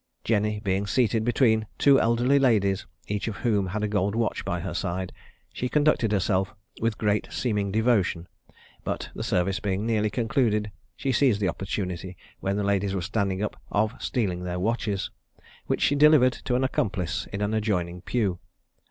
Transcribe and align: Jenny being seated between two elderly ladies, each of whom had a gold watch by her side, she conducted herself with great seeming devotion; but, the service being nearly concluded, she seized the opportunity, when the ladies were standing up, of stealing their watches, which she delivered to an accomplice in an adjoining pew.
Jenny 0.23 0.59
being 0.59 0.87
seated 0.87 1.23
between 1.23 1.67
two 1.77 1.99
elderly 2.01 2.39
ladies, 2.39 2.87
each 3.07 3.27
of 3.27 3.35
whom 3.45 3.67
had 3.67 3.83
a 3.83 3.87
gold 3.87 4.15
watch 4.15 4.43
by 4.43 4.59
her 4.61 4.73
side, 4.73 5.13
she 5.53 5.69
conducted 5.69 6.11
herself 6.11 6.55
with 6.81 6.97
great 6.97 7.27
seeming 7.29 7.71
devotion; 7.71 8.27
but, 8.83 9.11
the 9.13 9.21
service 9.21 9.59
being 9.59 9.85
nearly 9.85 10.09
concluded, 10.09 10.71
she 10.95 11.11
seized 11.11 11.39
the 11.39 11.47
opportunity, 11.49 12.17
when 12.39 12.55
the 12.57 12.63
ladies 12.63 12.95
were 12.95 13.01
standing 13.03 13.43
up, 13.43 13.61
of 13.71 13.93
stealing 14.01 14.43
their 14.43 14.59
watches, 14.59 15.11
which 15.67 15.81
she 15.83 15.93
delivered 15.93 16.33
to 16.33 16.55
an 16.55 16.63
accomplice 16.63 17.27
in 17.31 17.41
an 17.43 17.53
adjoining 17.53 18.01
pew. 18.01 18.39